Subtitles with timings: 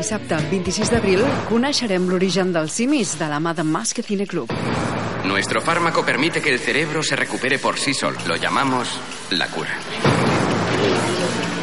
[0.00, 4.48] dissabte 26 d'abril coneixerem l'origen dels simis de la mà de Más que Cine Club.
[5.24, 8.18] Nuestro fármaco permite que el cerebro se recupere por sí solo.
[8.26, 8.88] Lo llamamos
[9.30, 9.70] la cura.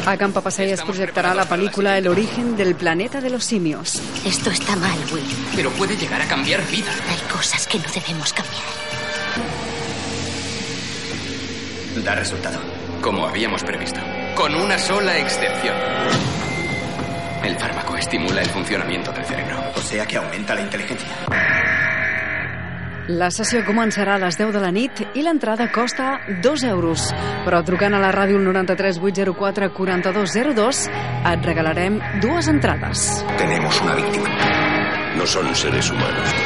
[0.06, 4.00] A Camp Papasei es projectarà la pel·lícula El origen del planeta de los simios.
[4.24, 5.26] Esto está mal, Will.
[5.54, 6.96] Pero puede llegar a cambiar vidas.
[7.10, 8.64] Hay cosas que no debemos cambiar.
[12.04, 12.58] Da resultado.
[13.02, 14.00] Como habíamos previsto.
[14.34, 16.37] Con una sola excepción.
[17.48, 19.56] El fármaco estimula el funcionamiento del cerebro.
[19.74, 21.08] O sea que aumenta la inteligencia.
[23.08, 27.06] La sessió començarà a les 10 de la nit i l'entrada costa 2 euros.
[27.46, 33.24] Però trucant a la ràdio 93 804 4202 et regalarem dues entrades.
[33.40, 34.28] Tenemos una víctima.
[35.16, 36.36] No son seres humanos.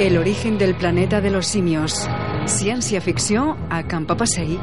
[0.00, 2.08] El origen del planeta de los simios.
[2.48, 4.56] Ciència-ficció a Camp Papasei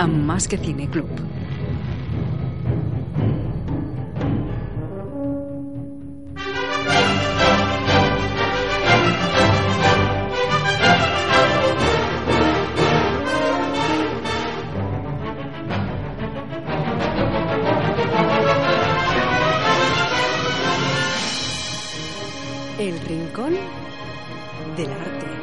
[0.00, 1.35] amb Más que Cine Club.
[22.86, 23.52] El rincón
[24.76, 25.35] del arte.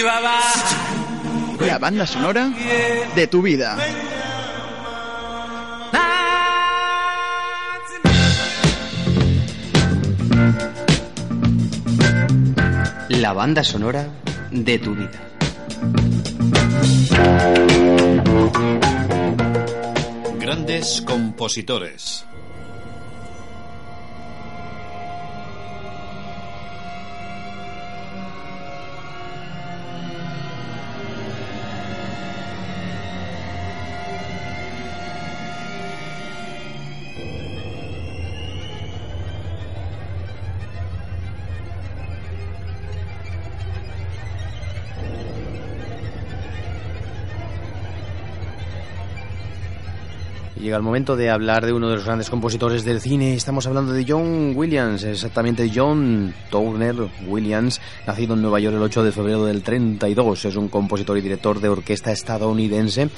[0.00, 2.52] La banda sonora
[3.16, 3.76] de tu vida.
[13.08, 14.06] La banda sonora
[14.52, 15.18] de tu vida.
[20.38, 22.24] Grandes compositores.
[50.68, 53.32] Llega el momento de hablar de uno de los grandes compositores del cine.
[53.32, 59.02] Estamos hablando de John Williams, exactamente John Turner Williams, nacido en Nueva York el 8
[59.02, 60.44] de febrero del 32.
[60.44, 63.08] Es un compositor y director de orquesta estadounidense.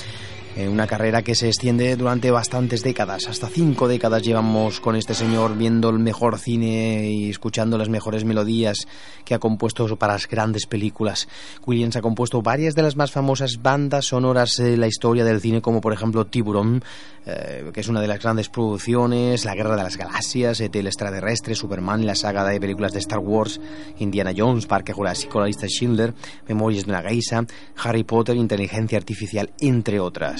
[0.56, 5.14] Eh, una carrera que se extiende durante bastantes décadas, hasta cinco décadas llevamos con este
[5.14, 8.88] señor viendo el mejor cine y escuchando las mejores melodías
[9.24, 11.28] que ha compuesto para las grandes películas.
[11.66, 15.62] Williams ha compuesto varias de las más famosas bandas sonoras de la historia del cine,
[15.62, 16.82] como por ejemplo Tiburón,
[17.26, 20.88] eh, que es una de las grandes producciones, La Guerra de las Galaxias, ET el
[20.88, 23.60] extraterrestre, Superman, la saga de películas de Star Wars,
[23.98, 26.12] Indiana Jones, Parque Jurásico, la lista Schindler,
[26.48, 27.44] Memorias de una Geisa,
[27.76, 30.39] Harry Potter, Inteligencia Artificial, entre otras.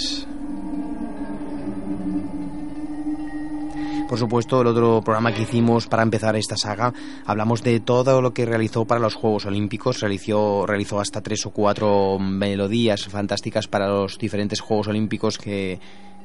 [4.11, 6.93] Por supuesto, el otro programa que hicimos para empezar esta saga,
[7.27, 10.01] hablamos de todo lo que realizó para los Juegos Olímpicos.
[10.01, 15.79] Realizó, realizó hasta tres o cuatro melodías fantásticas para los diferentes Juegos Olímpicos que,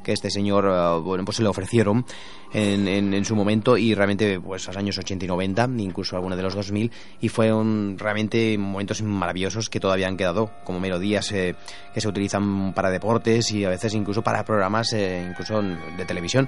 [0.05, 2.05] que este señor uh, bueno pues se le ofrecieron
[2.53, 6.37] en, en, en, su momento y realmente pues los años 80 y 90 incluso algunos
[6.37, 11.55] de los 2000 y fueron realmente momentos maravillosos que todavía han quedado como melodías eh,
[11.93, 16.47] que se utilizan para deportes y a veces incluso para programas eh, incluso de televisión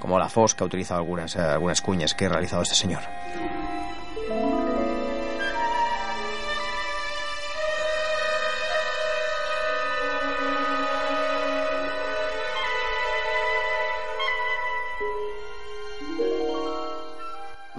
[0.00, 3.02] como la FOS que ha utilizado algunas, eh, algunas cuñas que ha realizado este señor.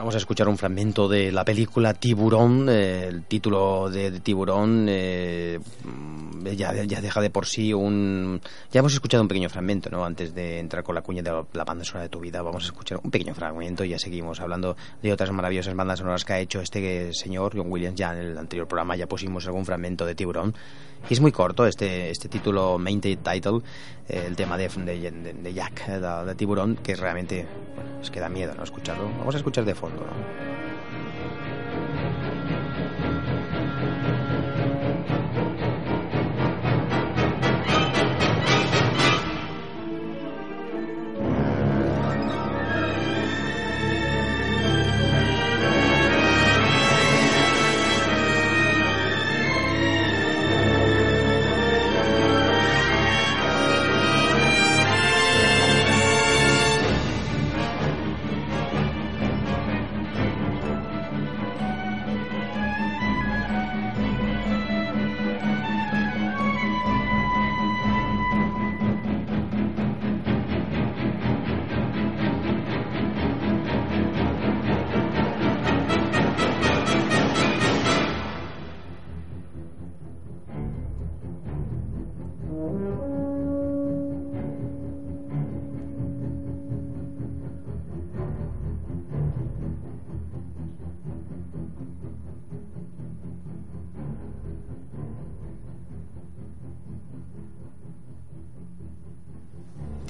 [0.05, 2.69] Vamos a escuchar un fragmento de la película Tiburón.
[2.69, 5.59] Eh, el título de, Tiburón eh,
[6.55, 8.39] ya, ya, deja de por sí un...
[8.71, 10.05] Ya hemos escuchado un pequeño fragmento, ¿no?
[10.05, 12.67] Antes de entrar con la cuña de la, banda sonora de tu vida, vamos a
[12.67, 16.39] escuchar un pequeño fragmento y ya seguimos hablando de otras maravillosas bandas sonoras que ha
[16.39, 20.13] hecho este señor, John Williams, ya en el anterior programa ya pusimos algún fragmento de
[20.13, 20.53] Tiburón.
[21.09, 23.61] Y es muy corto este, este título, main title,
[24.07, 28.55] eh, el tema de, de, de Jack, de, de, Tiburón, que realmente, bueno, es miedo
[28.55, 29.05] no escucharlo.
[29.19, 30.54] Vamos a escuchar de fondo, though.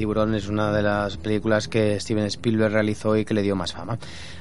[0.05, 3.73] Tiburón es una de las películas que Steven Spielberg realizó y que le dio más
[3.73, 3.97] fama.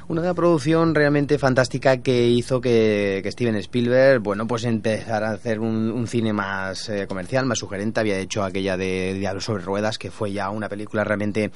[0.09, 6.07] Una producción realmente fantástica que hizo que, Steven Spielberg, bueno, pues empezara a hacer un,
[6.07, 7.99] cine más eh, comercial, más sugerente.
[7.99, 11.51] Había hecho aquella de Diablo sobre Ruedas, que fue ya una película realmente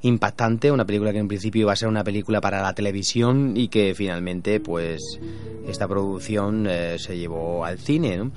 [0.00, 3.68] impactante, una película que en principio iba a ser una película para la televisión y
[3.68, 5.20] que finalmente, pues,
[5.68, 8.32] esta producción eh, se llevó al cine, ¿no?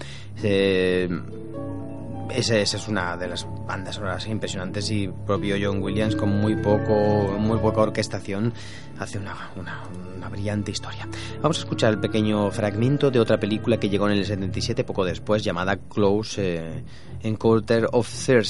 [2.29, 7.35] Esa, es una de las bandas sonoras impresionantes y propio John Williams con muy poco
[7.39, 8.53] muy poca orquestación
[8.99, 9.83] hace una, una,
[10.29, 11.07] brillante historia.
[11.41, 15.05] Vamos a escuchar el pequeño fragmento de otra película que llegó en el 77 poco
[15.05, 16.83] después llamada Close eh,
[17.21, 18.47] Encounter of Third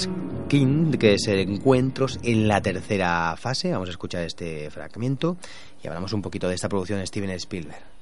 [0.48, 3.72] King que es Encuentros en la tercera fase.
[3.72, 5.36] Vamos a escuchar este fragmento
[5.84, 7.95] y hablamos un poquito de esta producción de Steven Spielberg.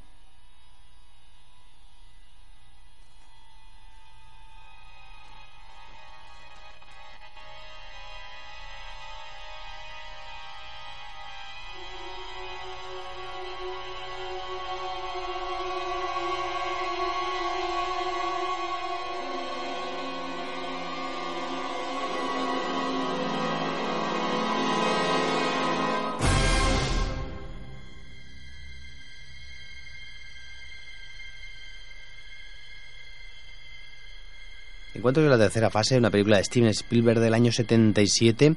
[35.14, 38.56] Encuentros de la tercera fase, una película de Steven Spielberg del año 77.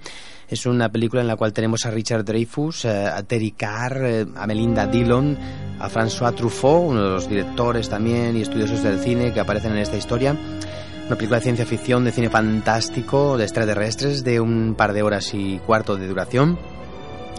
[0.49, 4.27] Es una película en la cual tenemos a Richard Dreyfuss, eh, a Terry Carr, eh,
[4.35, 5.37] a Melinda Dillon,
[5.79, 9.79] a François Truffaut, uno de los directores también y estudiosos del cine que aparecen en
[9.81, 10.35] esta historia.
[11.07, 15.35] Una película de ciencia ficción, de cine fantástico, de extraterrestres, de un par de horas
[15.35, 16.59] y cuarto de duración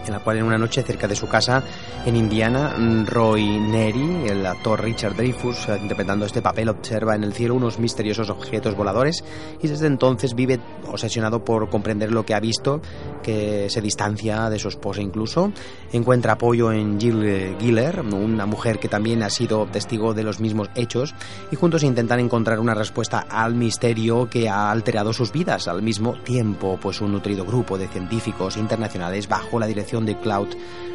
[0.08, 1.62] en la cual en una noche cerca de su casa
[2.04, 2.74] en Indiana,
[3.06, 7.78] Roy Neri, el actor Richard Dreyfuss, eh, interpretando este papel, observa en el cielo unos
[7.78, 9.24] misteriosos objetos voladores
[9.62, 12.80] y desde entonces vive obsesionado por comprender lo que ha visto,
[13.22, 15.52] que se distancia de su esposa incluso.
[15.92, 20.70] Encuentra apoyo en Jill Giller, una mujer que también ha sido testigo de los mismos
[20.74, 21.14] hechos,
[21.50, 25.68] y juntos intentan encontrar una respuesta al misterio que ha alterado sus vidas.
[25.68, 30.48] Al mismo tiempo, pues un nutrido grupo de científicos internacionales bajo la dirección de Cloud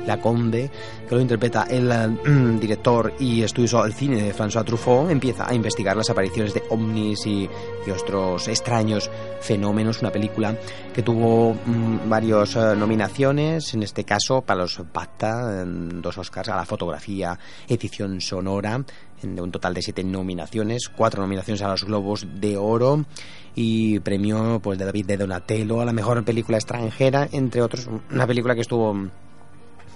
[0.05, 0.69] Lacombe,
[1.07, 5.53] que lo interpreta el eh, director y estudioso del cine de François Truffaut, empieza a
[5.53, 7.49] investigar las apariciones de ovnis y,
[7.93, 9.09] otros extraños
[9.41, 10.01] fenómenos.
[10.01, 10.55] Una película
[10.93, 16.55] que tuvo mm, varias eh, nominaciones, en este caso para los BAFTA, dos Oscars a
[16.55, 18.83] la fotografía, edición sonora,
[19.23, 23.05] de un total de siete nominaciones, cuatro nominaciones a los Globos de Oro
[23.55, 28.27] y premio pues de David de Donatello a la mejor película extranjera, entre otros, una
[28.27, 28.95] película que estuvo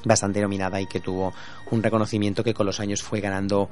[0.06, 1.34] bastante nominada y que tuvo
[1.72, 3.70] un reconocimiento que con los años fue ganando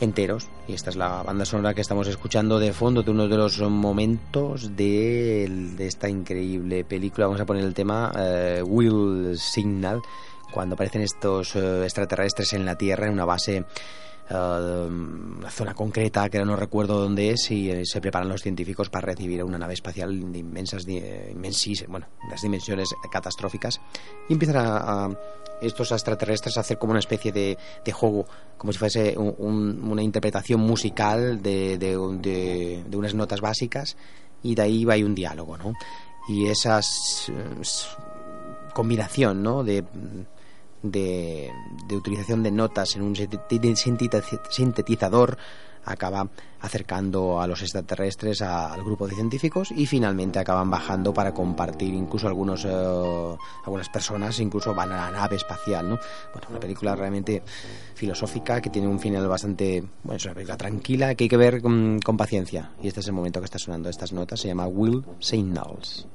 [0.00, 0.48] enteros.
[0.66, 3.60] Y esta es la banda sonora que estamos escuchando de fondo de uno de los
[3.60, 7.26] momentos de, esta increíble película.
[7.26, 10.00] Vamos a poner el tema eh, Will Signal
[10.52, 13.64] cuando aparecen estos eh, extraterrestres en la Tierra en una base
[14.30, 19.06] una zona concreta que no recuerdo dónde es y eh, se preparan los científicos para
[19.06, 23.80] recibir una nave espacial de inmensas di- inmensis, bueno las dimensiones catastróficas
[24.28, 25.10] y empiezan a, a
[25.60, 28.24] estos extraterrestres a hacer como una especie de, de juego
[28.56, 31.88] como si fuese un- un- una interpretación musical de, de,
[32.88, 33.96] de- unas notas básicas
[34.42, 35.72] y de ahí va un diálogo ¿no?
[36.28, 36.54] y eh,
[37.62, 37.86] s-
[38.74, 39.64] combinación ¿no?
[39.64, 39.84] de
[40.82, 41.50] de,
[41.92, 45.36] utilización de notas en un sinteti- sintetiz- sintetizador
[45.82, 46.28] acaba
[46.60, 52.28] acercando a los extraterrestres al grupo de científicos y finalmente acaban bajando para compartir incluso
[52.28, 55.98] algunos eh, algunas personas incluso van a la nave espacial ¿no?
[56.34, 57.42] bueno una película realmente
[57.94, 61.62] filosófica que tiene un final bastante bueno es una película tranquila que hay que ver
[61.62, 62.72] con, con paciencia.
[62.82, 64.40] Y este es el momento que está sonando estas notas.
[64.40, 66.06] Se llama Will Signals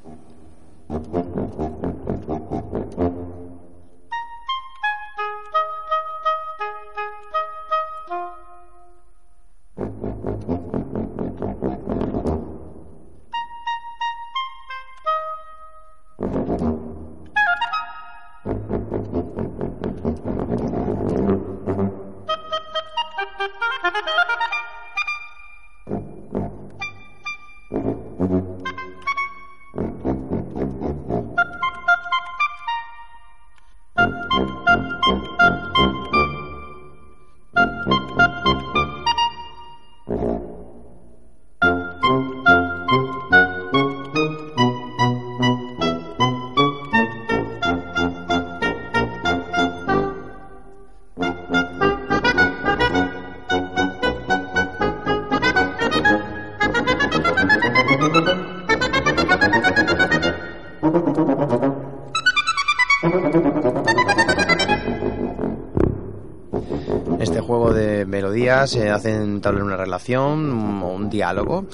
[68.46, 71.66] melodías se hacen entablar una relación, un, un diálogo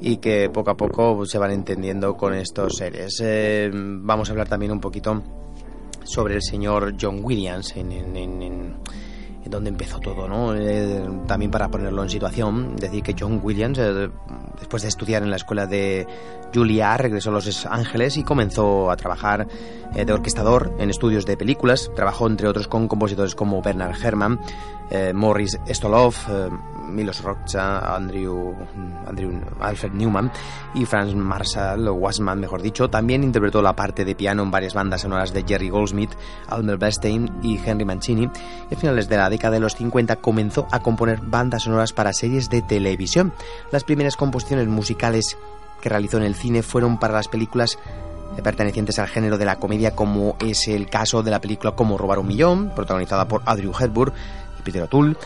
[0.00, 3.20] y que poco a poco se van entendiendo con estos seres.
[3.22, 5.22] Eh, vamos a hablar también un poquito
[6.04, 8.74] sobre el señor John Williams en, en- en
[9.46, 10.54] donde empezó todo, ¿no?
[10.54, 14.10] Eh, también para ponerlo en situación, decir que John Williams, eh,
[14.58, 16.06] después de estudiar en la escuela de
[16.54, 19.46] Juilliard, regresó a Los Ángeles y comenzó a trabajar
[19.94, 21.90] eh, de orquestador en estudios de películas.
[21.96, 24.40] Trabajó, entre otros, con compositores como Bernard Herrmann,
[24.90, 26.48] eh, Morris Stolov, eh,
[26.90, 28.54] Milos Rocha, Andrew,
[29.06, 30.30] Andrew Alfred Newman
[30.74, 32.90] y Franz Marshall, o Wassman, mejor dicho.
[32.90, 36.12] También interpretó la parte de piano en varias bandas sonoras de Jerry Goldsmith,
[36.48, 38.28] Almer Bernstein y Henry Mancini.
[38.70, 42.12] Y a finales de la década de los 50 comenzó a componer bandas sonoras para
[42.12, 43.32] series de televisión.
[43.72, 45.38] Las primeras composiciones musicales
[45.80, 47.78] que realizó en el cine fueron para las películas
[48.42, 52.18] pertenecientes al género de la comedia, como es el caso de la película Como robar
[52.18, 54.12] un millón, protagonizada por Audrey Hepburn
[54.58, 55.16] y Peter O'Toole.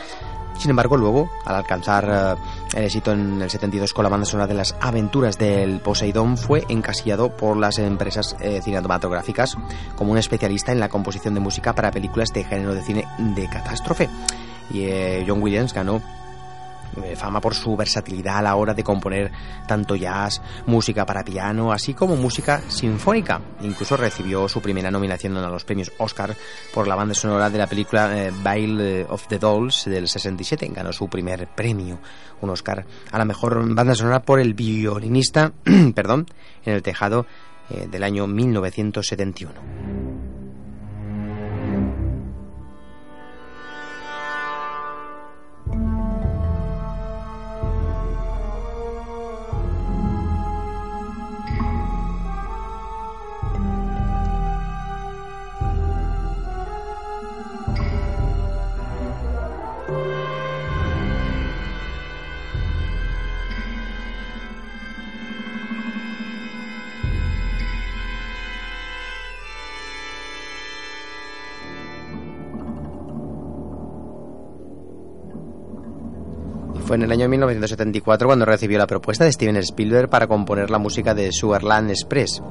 [0.59, 4.47] Sin embargo, luego, al alcanzar eh, el éxito en el 72 con la banda sonora
[4.47, 9.57] de las aventuras del Poseidón, fue encasillado por las empresas eh, cinematográficas
[9.97, 13.49] como un especialista en la composición de música para películas de género de cine de
[13.49, 14.09] catástrofe.
[14.71, 16.01] Y eh, John Williams ganó
[17.17, 19.31] fama por su versatilidad a la hora de componer
[19.67, 23.41] tanto jazz, música para piano, así como música sinfónica.
[23.63, 26.37] Incluso recibió su primera nominación a los premios Oscar
[26.73, 30.71] por la banda sonora de la película eh, Bale of the Dolls del 67.
[30.75, 31.99] Ganó su primer premio,
[32.41, 35.53] un Oscar a la mejor banda sonora por el violinista,
[35.95, 36.27] perdón,
[36.65, 37.27] en el tejado
[37.71, 40.04] eh, del año 1971.
[76.87, 80.79] Fue en el año 1974 cuando recibió la propuesta de Steven Spielberg para componer la
[80.79, 82.43] música de Sugarland Express,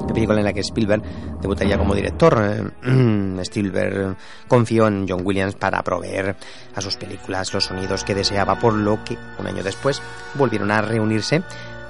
[0.00, 1.02] la película en la que Spielberg
[1.42, 2.72] debutaría como director.
[2.82, 4.16] Eh, Spielberg
[4.48, 6.34] confió en John Williams para proveer
[6.74, 10.00] a sus películas los sonidos que deseaba, por lo que un año después
[10.34, 11.42] volvieron a reunirse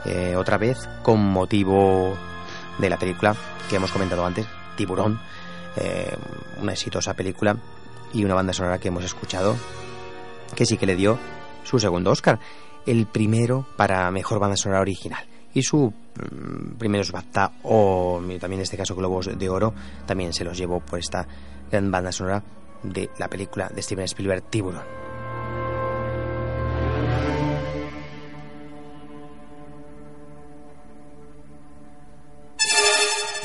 [0.04, 2.16] eh, otra vez con motivo
[2.78, 3.36] de la película
[3.70, 5.20] que hemos comentado antes, Tiburón,
[5.76, 6.12] eh,
[6.60, 7.56] una exitosa película
[8.12, 9.54] y una banda sonora que hemos escuchado
[10.54, 11.18] que sí que le dio
[11.64, 12.38] su segundo Oscar,
[12.86, 15.24] el primero para mejor banda sonora original.
[15.54, 19.74] Y su mm, primeros BAFTA o también en este caso Globos de Oro
[20.04, 21.26] también se los llevó por esta
[21.70, 22.42] gran banda sonora
[22.82, 25.06] de la película de Steven Spielberg Tiburón.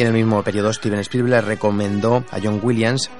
[0.01, 3.11] En el mismo periodo, Steven Spielberg recomendó a John Williams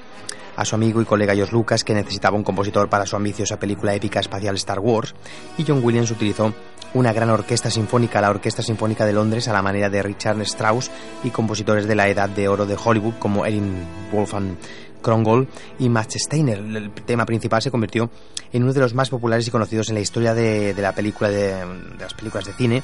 [0.62, 3.94] a su amigo y colega George Lucas que necesitaba un compositor para su ambiciosa película
[3.94, 5.14] épica espacial Star Wars
[5.58, 6.54] y John Williams utilizó
[6.94, 10.90] una gran orquesta sinfónica, la Orquesta Sinfónica de Londres, a la manera de Richard Strauss
[11.24, 13.74] y compositores de la Edad de Oro de Hollywood como Erin
[14.12, 14.56] Wolfgang
[15.00, 16.58] Krongol y Max Steiner.
[16.58, 18.10] El tema principal se convirtió
[18.52, 21.54] en uno de los más populares y conocidos en la historia de, la película de,
[21.54, 22.82] de las películas de cine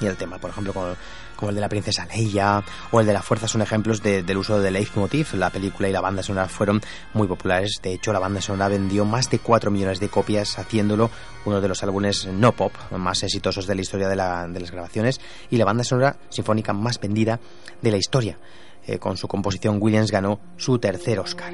[0.00, 3.22] y el tema, por ejemplo, como el de la princesa Leia o el de la
[3.22, 5.34] fuerza son ejemplos del uso del leitmotiv.
[5.34, 6.80] La película y la banda sonora fueron
[7.14, 7.80] muy populares.
[7.82, 11.10] De hecho, la banda sonora vendió más de 4 millones de copias, haciéndolo
[11.44, 15.56] uno de los álbumes no pop más exitosos de la historia de, las grabaciones y
[15.56, 17.40] la banda sonora sinfónica más vendida
[17.80, 18.38] de la historia.
[18.86, 21.52] Eh, con su composición, Williams ganó su tercer Oscar.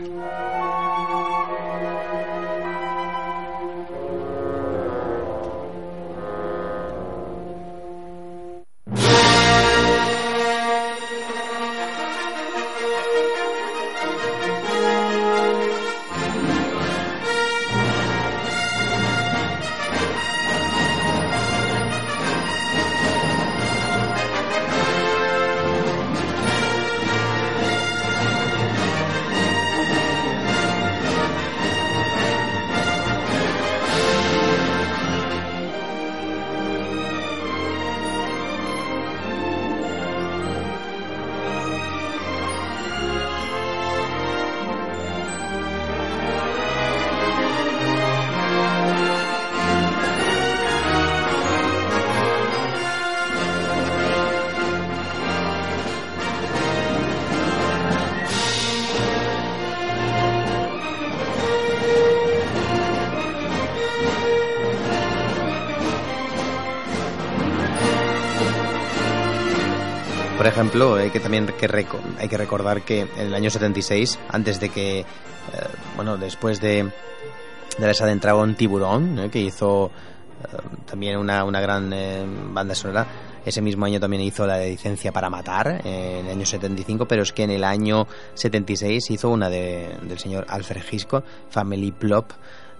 [70.96, 71.86] Hay que también que
[72.18, 75.04] hay que recordar que en el año 76, antes de que, eh,
[75.96, 76.84] bueno, después de,
[77.78, 79.30] de haberse adentrado en Tiburón, ¿eh?
[79.30, 79.90] que hizo
[80.42, 81.90] eh, también una, una gran
[82.52, 83.06] banda sonora,
[83.44, 87.22] ese mismo año también hizo la de licencia para matar, en el año 75, pero
[87.22, 92.32] es que en el año 76 hizo una de, del señor Alfred Hitchcock, Family Plop,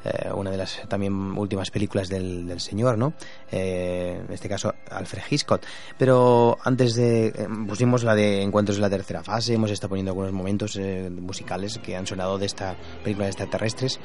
[0.07, 3.14] eh, una de las también últimas películas del, señor, ¿no?
[3.51, 5.62] Eh, en este caso, Alfred Hitchcock.
[5.99, 7.29] Pero antes de...
[7.29, 10.79] Eh, pusimos la de Encuentros en la tercera fase, hemos estado poniendo algunos momentos
[11.11, 13.99] musicales que han sonado de esta película de extraterrestres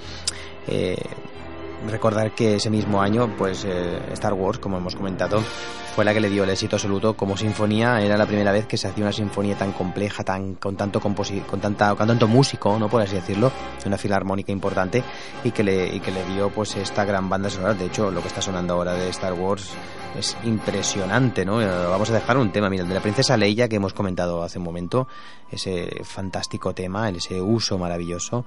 [1.88, 3.66] recordar que ese mismo año, pues
[4.14, 5.42] Star Wars, como hemos comentado,
[5.96, 8.02] fue la que le dio el éxito absoluto como sinfonía.
[8.02, 11.16] Era la primera vez que se hacía una sinfonía tan compleja, tan con tanto con
[11.60, 13.52] tanta con tanto músico, no por así decirlo,
[13.86, 15.04] una filarmónica importante
[15.44, 17.74] y que le y que le dio pues esta gran banda sonora.
[17.74, 19.72] De hecho, lo que está sonando ahora de Star Wars
[20.18, 21.58] es impresionante, ¿no?
[21.58, 24.60] Vamos a dejar un tema, mira, el de la princesa Leia que hemos comentado hace
[24.60, 25.08] un momento,
[25.50, 28.46] ese fantástico tema, ese uso maravilloso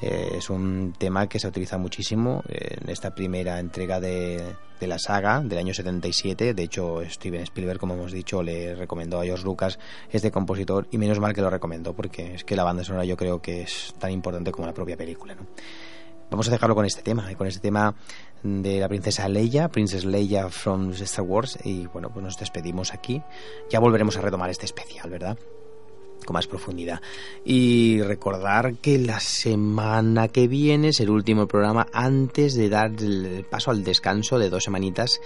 [0.00, 4.98] eh, es un tema que se utiliza muchísimo en esta primera entrega de, de, la
[4.98, 6.54] saga del año 77.
[6.54, 9.78] De hecho, Steven Spielberg, como hemos dicho, le recomendó a George Lucas
[10.10, 13.16] este compositor y menos mal que lo recomendó porque es que la banda sonora yo
[13.16, 15.34] creo que es tan importante como la propia película.
[15.34, 15.46] ¿no?
[16.30, 17.94] Vamos a dejarlo con este tema, con este tema
[18.42, 23.22] de la princesa Leia, Princess Leia from Star Wars y bueno, pues nos despedimos aquí.
[23.70, 25.38] Ya volveremos a retomar este especial, ¿verdad?
[26.28, 27.00] Con más profundidad.
[27.42, 33.46] Y recordar que la semana que viene es el último programa antes de dar el
[33.48, 35.22] paso al descanso de dos semanitas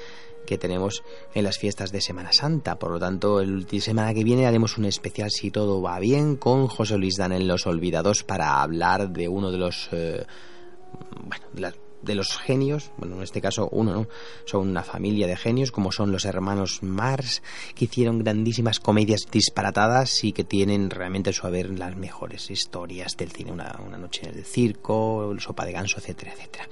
[0.47, 1.03] que tenemos
[1.35, 2.79] en las fiestas de Semana Santa.
[2.79, 6.69] Por lo tanto, el semana que viene haremos un especial, si todo va bien, con
[6.69, 9.89] José Luis Dan en Los Olvidados para hablar de uno de los...
[9.91, 10.25] Eh,
[11.25, 14.09] bueno, las de los genios, bueno, en este caso uno, ¿no?
[14.45, 17.43] Son una familia de genios, como son los hermanos Mars,
[17.75, 23.31] que hicieron grandísimas comedias disparatadas y que tienen realmente su haber las mejores historias del
[23.31, 23.53] cine.
[23.53, 26.69] Una, una noche en el circo, sopa de ganso, etcétera, etcétera.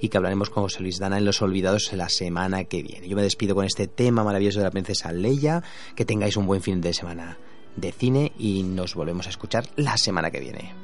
[0.00, 3.08] Y que hablaremos con José Luis Dana en Los Olvidados la semana que viene.
[3.08, 5.62] Yo me despido con este tema maravilloso de la princesa Leia.
[5.94, 7.38] Que tengáis un buen fin de semana
[7.76, 10.83] de cine y nos volvemos a escuchar la semana que viene.